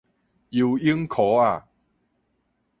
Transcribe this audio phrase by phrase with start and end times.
[0.49, 1.63] 游泳箍仔